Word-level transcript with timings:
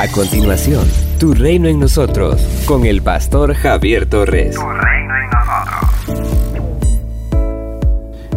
A 0.00 0.06
continuación, 0.06 0.84
Tu 1.18 1.34
Reino 1.34 1.66
en 1.66 1.80
Nosotros, 1.80 2.40
con 2.66 2.86
el 2.86 3.02
pastor 3.02 3.52
Javier 3.52 4.06
Torres. 4.06 4.54
Tu 4.54 4.60
Reino 4.62 5.12
en 5.16 5.28
Nosotros. 5.28 5.98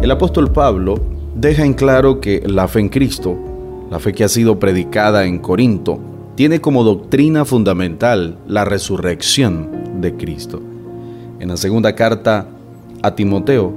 El 0.02 0.10
apóstol 0.10 0.50
Pablo 0.50 1.00
deja 1.36 1.64
en 1.64 1.74
claro 1.74 2.18
que 2.18 2.42
la 2.44 2.66
fe 2.66 2.80
en 2.80 2.88
Cristo, 2.88 3.38
la 3.92 4.00
fe 4.00 4.12
que 4.12 4.24
ha 4.24 4.28
sido 4.28 4.58
predicada 4.58 5.24
en 5.24 5.38
Corinto, 5.38 6.00
tiene 6.34 6.60
como 6.60 6.82
doctrina 6.82 7.44
fundamental 7.44 8.38
la 8.48 8.64
resurrección 8.64 10.00
de 10.00 10.16
Cristo. 10.16 10.60
En 11.38 11.48
la 11.48 11.56
segunda 11.56 11.94
carta 11.94 12.48
a 13.04 13.14
Timoteo, 13.14 13.72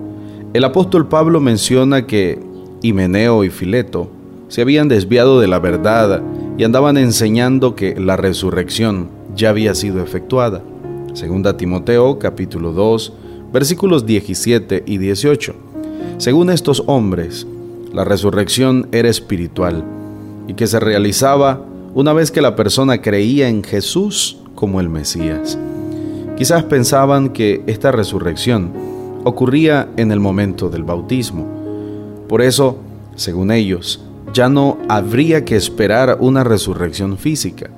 el 0.55 0.63
apóstol 0.63 1.07
Pablo 1.07 1.39
menciona 1.39 2.07
que 2.07 2.39
Himeneo 2.81 3.43
y 3.43 3.51
Fileto 3.51 4.09
se 4.47 4.63
habían 4.63 4.87
desviado 4.87 5.39
de 5.39 5.47
la 5.47 5.59
verdad 5.59 6.23
y 6.57 6.63
andaban 6.63 6.97
enseñando 6.97 7.75
que 7.75 7.99
la 7.99 8.15
resurrección 8.15 9.09
ya 9.35 9.49
había 9.49 9.75
sido 9.75 10.01
efectuada. 10.01 10.61
Segunda 11.13 11.57
Timoteo 11.57 12.19
capítulo 12.19 12.71
2 12.71 13.13
versículos 13.51 14.05
17 14.05 14.83
y 14.85 14.97
18. 14.97 15.55
Según 16.17 16.49
estos 16.49 16.83
hombres, 16.87 17.47
la 17.93 18.03
resurrección 18.03 18.87
era 18.91 19.09
espiritual 19.09 19.83
y 20.47 20.53
que 20.53 20.67
se 20.67 20.79
realizaba 20.79 21.61
una 21.93 22.13
vez 22.13 22.31
que 22.31 22.41
la 22.41 22.55
persona 22.55 23.01
creía 23.01 23.47
en 23.47 23.63
Jesús 23.63 24.37
como 24.55 24.79
el 24.79 24.89
Mesías. 24.89 25.57
Quizás 26.37 26.63
pensaban 26.63 27.29
que 27.29 27.63
esta 27.67 27.91
resurrección 27.91 28.71
ocurría 29.23 29.87
en 29.95 30.11
el 30.11 30.19
momento 30.19 30.69
del 30.69 30.83
bautismo. 30.83 31.47
Por 32.27 32.41
eso, 32.41 32.77
según 33.15 33.51
ellos, 33.51 34.04
ya 34.33 34.49
no 34.49 34.77
habría 34.89 35.45
que 35.45 35.55
esperar 35.55 36.17
una 36.19 36.43
resurrección 36.43 37.17
física. 37.17 37.69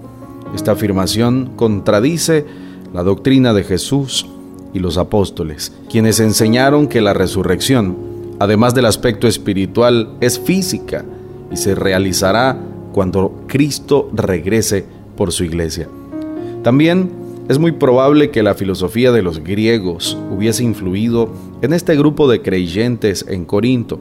Esta 0.56 0.72
afirmación 0.72 1.52
contradice 1.56 2.46
la 2.94 3.04
doctrina 3.04 3.54
de 3.54 3.64
Jesús 3.64 4.26
y 4.74 4.80
los 4.80 4.98
apóstoles, 4.98 5.74
quienes 5.90 6.20
enseñaron 6.20 6.88
que 6.88 7.02
la 7.02 7.14
resurrección, 7.14 7.98
además 8.40 8.74
del 8.74 8.86
aspecto 8.86 9.28
espiritual, 9.28 10.10
es 10.22 10.40
física 10.40 11.04
y 11.52 11.58
se 11.58 11.76
realizará 11.76 12.58
cuando 12.94 13.44
Cristo 13.48 14.10
regrese 14.14 14.86
por 15.16 15.32
su 15.32 15.44
iglesia. 15.44 15.88
También 16.64 17.12
es 17.50 17.60
muy 17.60 17.72
probable 17.72 18.30
que 18.30 18.44
la 18.44 18.56
filosofía 18.56 19.12
de 19.12 19.22
los 19.22 19.40
griegos 19.44 20.18
hubiese 20.36 20.64
influido 20.64 21.30
en 21.62 21.74
este 21.74 21.96
grupo 21.96 22.30
de 22.30 22.42
creyentes 22.42 23.26
en 23.28 23.46
Corinto, 23.46 24.00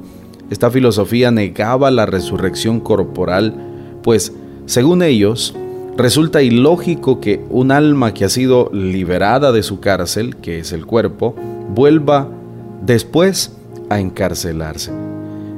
esta 0.50 0.70
filosofía 0.70 1.30
negaba 1.30 1.90
la 1.90 2.06
resurrección 2.06 2.80
corporal, 2.80 3.54
pues, 4.02 4.32
según 4.66 5.02
ellos, 5.02 5.54
resulta 5.96 6.42
ilógico 6.42 7.20
que 7.20 7.44
un 7.50 7.72
alma 7.72 8.14
que 8.14 8.24
ha 8.24 8.28
sido 8.28 8.70
liberada 8.72 9.50
de 9.50 9.62
su 9.62 9.80
cárcel, 9.80 10.36
que 10.36 10.60
es 10.60 10.72
el 10.72 10.86
cuerpo, 10.86 11.34
vuelva 11.74 12.28
después 12.82 13.52
a 13.88 13.98
encarcelarse. 13.98 14.92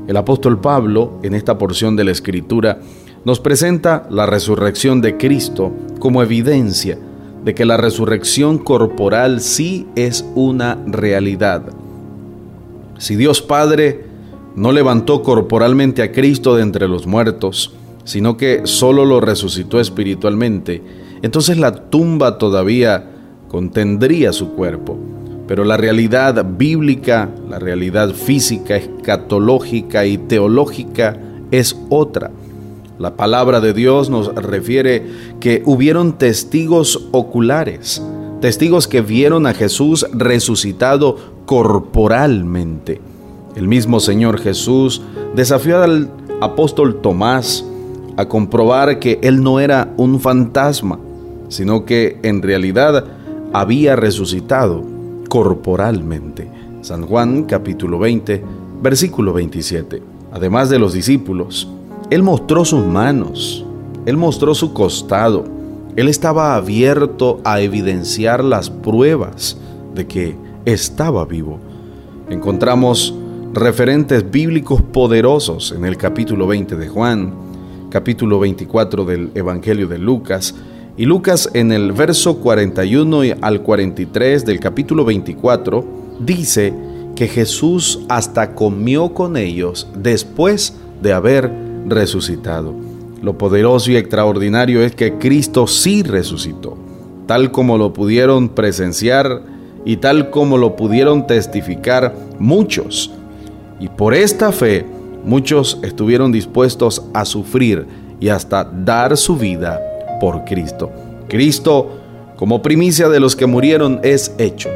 El 0.06 0.17
apóstol 0.17 0.58
Pablo, 0.58 1.19
en 1.23 1.34
esta 1.34 1.58
porción 1.58 1.95
de 1.95 2.05
la 2.05 2.12
Escritura, 2.12 2.78
nos 3.25 3.41
presenta 3.41 4.06
la 4.11 4.25
resurrección 4.25 5.02
de 5.02 5.19
Cristo 5.19 5.70
como 5.98 6.23
evidencia 6.23 6.98
de 7.45 7.55
que 7.55 7.67
la 7.67 7.77
resurrección 7.77 8.58
corporal 8.58 9.41
sí 9.42 9.86
es 9.97 10.25
una 10.34 10.78
realidad. 10.86 11.62
Si 12.98 13.17
Dios 13.17 13.42
Padre 13.42 14.08
no 14.57 14.73
levantó 14.73 15.23
corporalmente 15.23 16.03
a 16.03 16.13
Cristo 16.13 16.57
de 16.57 16.63
entre 16.63 16.89
los 16.89 17.07
muertos, 17.07 17.73
sino 18.05 18.37
que 18.37 18.63
solo 18.65 19.05
lo 19.05 19.21
resucitó 19.21 19.81
espiritualmente, 19.81 20.83
entonces 21.23 21.59
la 21.59 21.91
tumba 21.91 22.39
todavía 22.39 23.05
contendría 23.49 24.33
su 24.33 24.51
cuerpo. 24.53 24.97
Pero 25.47 25.65
la 25.65 25.77
realidad 25.77 26.45
bíblica, 26.45 27.31
la 27.49 27.58
realidad 27.58 28.11
física, 28.11 28.77
escatológica 28.77 30.05
y 30.05 30.19
teológica 30.19 31.19
es 31.51 31.77
otra. 31.89 32.31
La 32.98 33.17
palabra 33.17 33.61
de 33.61 33.73
Dios 33.73 34.11
nos 34.11 34.35
refiere 34.35 35.07
que 35.41 35.63
hubieron 35.64 36.19
testigos 36.19 37.08
oculares, 37.13 38.03
testigos 38.41 38.89
que 38.89 39.01
vieron 39.01 39.47
a 39.47 39.55
Jesús 39.55 40.07
resucitado 40.13 41.17
corporalmente. 41.47 43.01
El 43.58 43.67
mismo 43.67 43.98
Señor 43.98 44.39
Jesús 44.39 45.02
desafió 45.35 45.83
al 45.83 46.08
apóstol 46.41 47.01
Tomás 47.01 47.64
a 48.17 48.29
comprobar 48.29 49.01
que 49.01 49.19
él 49.20 49.42
no 49.42 49.58
era 49.58 49.92
un 49.96 50.20
fantasma, 50.20 51.01
sino 51.48 51.85
que 51.85 52.20
en 52.23 52.41
realidad 52.41 53.05
había 53.52 53.96
resucitado 53.96 54.85
corporalmente. 55.29 56.48
San 56.83 57.05
Juan 57.05 57.42
capítulo 57.42 57.98
20, 57.98 58.45
versículo 58.80 59.33
27. 59.33 60.05
Además 60.30 60.70
de 60.70 60.79
los 60.79 60.92
discípulos, 60.92 61.69
Él 62.11 62.23
mostró 62.23 62.64
sus 62.64 62.86
manos, 62.86 63.67
Él 64.07 64.17
mostró 64.17 64.55
su 64.55 64.73
costado, 64.73 65.42
Él 65.96 66.07
estaba 66.07 66.55
abierto 66.55 67.40
a 67.42 67.61
evidenciar 67.61 68.45
las 68.45 68.70
pruebas 68.70 69.58
de 69.96 70.07
que 70.07 70.36
estaba 70.64 71.25
vivo. 71.25 71.58
Encontramos 72.30 73.13
referentes 73.58 74.30
bíblicos 74.30 74.83
poderosos 74.83 75.73
en 75.77 75.85
el 75.85 75.96
capítulo 75.96 76.46
20 76.46 76.77
de 76.77 76.89
Juan, 76.89 77.35
capítulo 77.91 78.39
24 78.39 79.05
del 79.05 79.30
Evangelio 79.35 79.89
de 79.89 79.98
Lucas, 79.98 80.55
y 80.96 81.05
Lucas 81.05 81.51
en 81.55 81.73
el 81.73 81.92
verso 81.92 82.39
41 82.39 83.20
al 83.41 83.63
43 83.63 84.45
del 84.45 84.61
capítulo 84.61 85.05
24 85.05 85.85
dice 86.20 86.73
que 87.17 87.27
Jesús 87.27 88.01
hasta 88.08 88.55
comió 88.55 89.13
con 89.13 89.36
ellos 89.36 89.89
después 89.95 90.75
de 91.02 91.13
haber 91.13 91.51
resucitado. 91.86 92.75
Lo 93.23 93.39
poderoso 93.39 93.90
y 93.90 93.96
extraordinario 93.96 94.83
es 94.83 94.95
que 94.95 95.14
Cristo 95.14 95.67
sí 95.67 96.02
resucitó, 96.02 96.77
tal 97.27 97.51
como 97.51 97.77
lo 97.77 97.92
pudieron 97.92 98.51
presenciar 98.51 99.42
y 99.85 99.96
tal 99.96 100.30
como 100.30 100.58
lo 100.58 100.77
pudieron 100.77 101.27
testificar 101.27 102.14
muchos 102.39 103.13
y 103.80 103.89
por 103.89 104.14
esta 104.14 104.52
fe 104.52 104.84
muchos 105.24 105.78
estuvieron 105.83 106.33
dispuestos 106.33 107.05
a 107.14 107.24
sufrir 107.24 107.86
y 108.20 108.28
hasta 108.28 108.64
dar 108.64 109.16
su 109.16 109.36
vida 109.36 109.80
por 110.20 110.44
Cristo. 110.44 110.90
Cristo, 111.28 111.98
como 112.36 112.62
primicia 112.62 113.08
de 113.08 113.20
los 113.20 113.36
que 113.36 113.46
murieron, 113.46 114.00
es 114.02 114.34
hecho. 114.39 114.68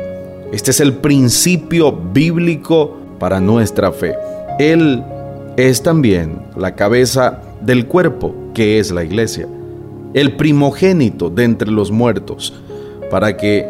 Este 0.52 0.70
es 0.70 0.80
el 0.80 0.94
principio 0.94 1.92
bíblico 1.92 2.96
para 3.18 3.40
nuestra 3.40 3.90
fe. 3.92 4.14
Él 4.58 5.02
es 5.56 5.82
también 5.82 6.42
la 6.56 6.74
cabeza 6.74 7.40
del 7.60 7.86
cuerpo, 7.86 8.34
que 8.54 8.78
es 8.78 8.90
la 8.90 9.04
iglesia, 9.04 9.48
el 10.14 10.36
primogénito 10.36 11.30
de 11.30 11.44
entre 11.44 11.70
los 11.70 11.90
muertos, 11.90 12.52
para 13.10 13.36
que 13.36 13.66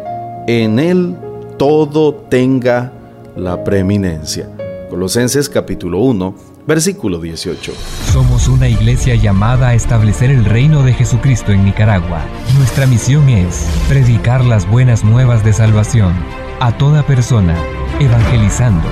en 0.47 0.79
Él 0.79 1.15
todo 1.57 2.13
tenga 2.13 2.91
la 3.35 3.63
preeminencia. 3.63 4.49
Colosenses 4.93 5.49
capítulo 5.49 5.97
1, 6.01 6.35
versículo 6.67 7.19
18. 7.19 7.73
Somos 8.11 8.47
una 8.47 8.69
iglesia 8.69 9.15
llamada 9.15 9.69
a 9.69 9.73
establecer 9.73 10.29
el 10.29 10.45
reino 10.45 10.83
de 10.83 10.93
Jesucristo 10.93 11.51
en 11.51 11.65
Nicaragua. 11.65 12.21
Nuestra 12.59 12.85
misión 12.85 13.27
es 13.27 13.67
predicar 13.89 14.45
las 14.45 14.69
buenas 14.69 15.03
nuevas 15.03 15.43
de 15.43 15.51
salvación 15.51 16.13
a 16.59 16.77
toda 16.77 17.01
persona, 17.07 17.57
evangelizando, 17.99 18.87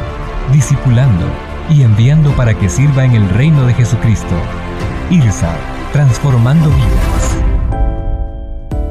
discipulando 0.52 1.28
y 1.70 1.84
enviando 1.84 2.36
para 2.36 2.58
que 2.58 2.68
sirva 2.68 3.06
en 3.06 3.14
el 3.14 3.30
reino 3.30 3.68
de 3.68 3.76
Jesucristo. 3.76 4.36
IRSA, 5.12 5.56
transformando 5.94 6.68
vidas. 6.72 7.51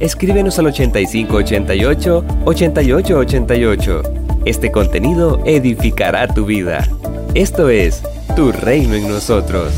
escríbenos 0.00 0.58
al 0.58 0.66
8588 0.66 2.24
8888. 2.44 4.02
Este 4.44 4.72
contenido 4.72 5.40
edificará 5.44 6.26
tu 6.26 6.46
vida. 6.46 6.88
Esto 7.34 7.68
es 7.68 8.02
Tu 8.34 8.50
Reino 8.50 8.94
en 8.94 9.08
nosotros. 9.08 9.72